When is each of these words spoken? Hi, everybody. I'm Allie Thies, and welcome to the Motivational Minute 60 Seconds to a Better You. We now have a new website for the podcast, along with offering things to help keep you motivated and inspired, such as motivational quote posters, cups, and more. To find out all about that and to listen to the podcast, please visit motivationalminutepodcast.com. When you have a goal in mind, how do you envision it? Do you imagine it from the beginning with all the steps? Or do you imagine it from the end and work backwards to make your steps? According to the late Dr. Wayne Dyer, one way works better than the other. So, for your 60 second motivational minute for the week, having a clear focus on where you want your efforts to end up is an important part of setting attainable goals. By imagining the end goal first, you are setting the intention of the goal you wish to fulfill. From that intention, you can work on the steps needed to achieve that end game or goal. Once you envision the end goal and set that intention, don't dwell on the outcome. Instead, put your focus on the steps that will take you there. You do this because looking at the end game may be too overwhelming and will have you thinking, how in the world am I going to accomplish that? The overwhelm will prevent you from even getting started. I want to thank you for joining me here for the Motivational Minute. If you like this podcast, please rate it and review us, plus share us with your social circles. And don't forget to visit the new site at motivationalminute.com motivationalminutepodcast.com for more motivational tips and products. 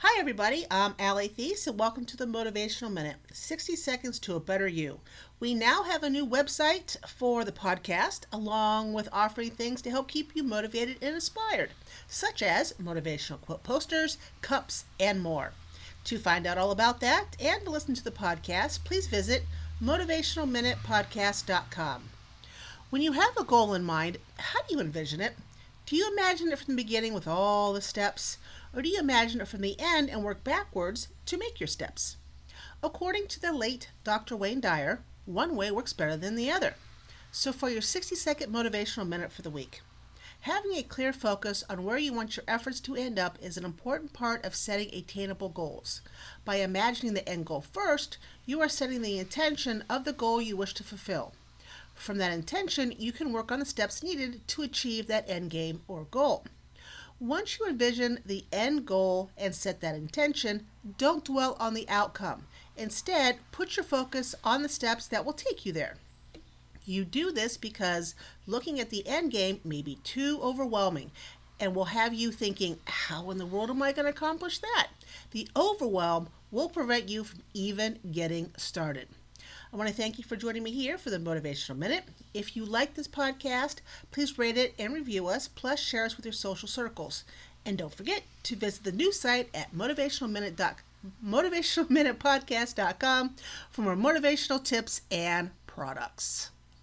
Hi, 0.00 0.20
everybody. 0.20 0.66
I'm 0.70 0.94
Allie 0.98 1.26
Thies, 1.26 1.66
and 1.66 1.78
welcome 1.78 2.04
to 2.04 2.18
the 2.18 2.26
Motivational 2.26 2.92
Minute 2.92 3.16
60 3.32 3.76
Seconds 3.76 4.18
to 4.18 4.34
a 4.34 4.40
Better 4.40 4.68
You. 4.68 5.00
We 5.40 5.54
now 5.54 5.84
have 5.84 6.02
a 6.02 6.10
new 6.10 6.26
website 6.26 6.98
for 7.08 7.46
the 7.46 7.52
podcast, 7.52 8.24
along 8.30 8.92
with 8.92 9.08
offering 9.10 9.52
things 9.52 9.80
to 9.80 9.90
help 9.90 10.08
keep 10.08 10.36
you 10.36 10.42
motivated 10.42 10.98
and 11.00 11.14
inspired, 11.14 11.70
such 12.08 12.42
as 12.42 12.74
motivational 12.74 13.40
quote 13.40 13.62
posters, 13.62 14.18
cups, 14.42 14.84
and 15.00 15.22
more. 15.22 15.52
To 16.04 16.18
find 16.18 16.46
out 16.46 16.58
all 16.58 16.72
about 16.72 17.00
that 17.00 17.34
and 17.40 17.64
to 17.64 17.70
listen 17.70 17.94
to 17.94 18.04
the 18.04 18.10
podcast, 18.10 18.84
please 18.84 19.06
visit 19.06 19.44
motivationalminutepodcast.com. 19.82 22.02
When 22.90 23.00
you 23.00 23.12
have 23.12 23.34
a 23.38 23.44
goal 23.44 23.72
in 23.72 23.82
mind, 23.82 24.18
how 24.36 24.60
do 24.60 24.74
you 24.74 24.80
envision 24.80 25.22
it? 25.22 25.36
Do 25.86 25.94
you 25.94 26.10
imagine 26.10 26.50
it 26.50 26.58
from 26.58 26.74
the 26.74 26.82
beginning 26.82 27.14
with 27.14 27.28
all 27.28 27.72
the 27.72 27.80
steps? 27.80 28.38
Or 28.74 28.82
do 28.82 28.88
you 28.88 28.98
imagine 28.98 29.40
it 29.40 29.46
from 29.46 29.60
the 29.60 29.76
end 29.78 30.10
and 30.10 30.24
work 30.24 30.42
backwards 30.42 31.06
to 31.26 31.38
make 31.38 31.60
your 31.60 31.68
steps? 31.68 32.16
According 32.82 33.28
to 33.28 33.40
the 33.40 33.52
late 33.52 33.90
Dr. 34.02 34.36
Wayne 34.36 34.60
Dyer, 34.60 35.04
one 35.26 35.54
way 35.54 35.70
works 35.70 35.92
better 35.92 36.16
than 36.16 36.34
the 36.34 36.50
other. 36.50 36.74
So, 37.30 37.52
for 37.52 37.70
your 37.70 37.82
60 37.82 38.16
second 38.16 38.52
motivational 38.52 39.06
minute 39.06 39.30
for 39.30 39.42
the 39.42 39.50
week, 39.50 39.80
having 40.40 40.74
a 40.74 40.82
clear 40.82 41.12
focus 41.12 41.62
on 41.70 41.84
where 41.84 41.98
you 41.98 42.12
want 42.12 42.36
your 42.36 42.44
efforts 42.48 42.80
to 42.80 42.96
end 42.96 43.16
up 43.16 43.38
is 43.40 43.56
an 43.56 43.64
important 43.64 44.12
part 44.12 44.44
of 44.44 44.56
setting 44.56 44.92
attainable 44.92 45.50
goals. 45.50 46.00
By 46.44 46.56
imagining 46.56 47.14
the 47.14 47.28
end 47.28 47.46
goal 47.46 47.60
first, 47.60 48.18
you 48.44 48.60
are 48.60 48.68
setting 48.68 49.02
the 49.02 49.20
intention 49.20 49.84
of 49.88 50.04
the 50.04 50.12
goal 50.12 50.42
you 50.42 50.56
wish 50.56 50.74
to 50.74 50.82
fulfill. 50.82 51.32
From 51.96 52.18
that 52.18 52.32
intention, 52.32 52.94
you 52.98 53.10
can 53.10 53.32
work 53.32 53.50
on 53.50 53.58
the 53.58 53.64
steps 53.64 54.02
needed 54.02 54.46
to 54.48 54.62
achieve 54.62 55.08
that 55.08 55.28
end 55.28 55.50
game 55.50 55.80
or 55.88 56.04
goal. 56.04 56.44
Once 57.18 57.58
you 57.58 57.66
envision 57.66 58.20
the 58.24 58.44
end 58.52 58.86
goal 58.86 59.30
and 59.36 59.54
set 59.54 59.80
that 59.80 59.96
intention, 59.96 60.66
don't 60.98 61.24
dwell 61.24 61.56
on 61.58 61.74
the 61.74 61.88
outcome. 61.88 62.46
Instead, 62.76 63.38
put 63.50 63.76
your 63.76 63.84
focus 63.84 64.34
on 64.44 64.62
the 64.62 64.68
steps 64.68 65.08
that 65.08 65.24
will 65.24 65.32
take 65.32 65.64
you 65.64 65.72
there. 65.72 65.96
You 66.84 67.04
do 67.04 67.32
this 67.32 67.56
because 67.56 68.14
looking 68.46 68.78
at 68.78 68.90
the 68.90 69.06
end 69.08 69.32
game 69.32 69.60
may 69.64 69.82
be 69.82 69.96
too 70.04 70.38
overwhelming 70.42 71.10
and 71.58 71.74
will 71.74 71.86
have 71.86 72.12
you 72.12 72.30
thinking, 72.30 72.78
how 72.84 73.30
in 73.30 73.38
the 73.38 73.46
world 73.46 73.70
am 73.70 73.82
I 73.82 73.92
going 73.92 74.04
to 74.04 74.10
accomplish 74.10 74.58
that? 74.58 74.88
The 75.30 75.48
overwhelm 75.56 76.28
will 76.50 76.68
prevent 76.68 77.08
you 77.08 77.24
from 77.24 77.40
even 77.54 77.98
getting 78.12 78.52
started. 78.58 79.08
I 79.76 79.78
want 79.78 79.90
to 79.90 79.94
thank 79.94 80.16
you 80.16 80.24
for 80.24 80.36
joining 80.36 80.62
me 80.62 80.70
here 80.70 80.96
for 80.96 81.10
the 81.10 81.18
Motivational 81.18 81.76
Minute. 81.76 82.04
If 82.32 82.56
you 82.56 82.64
like 82.64 82.94
this 82.94 83.06
podcast, 83.06 83.80
please 84.10 84.38
rate 84.38 84.56
it 84.56 84.72
and 84.78 84.94
review 84.94 85.26
us, 85.26 85.48
plus 85.48 85.80
share 85.80 86.06
us 86.06 86.16
with 86.16 86.24
your 86.24 86.32
social 86.32 86.66
circles. 86.66 87.24
And 87.66 87.76
don't 87.76 87.92
forget 87.92 88.22
to 88.44 88.56
visit 88.56 88.84
the 88.84 88.92
new 88.92 89.12
site 89.12 89.50
at 89.52 89.76
motivationalminute.com 89.76 90.76
motivationalminutepodcast.com 91.24 93.36
for 93.70 93.82
more 93.82 93.96
motivational 93.96 94.64
tips 94.64 95.02
and 95.10 95.50
products. 95.66 96.50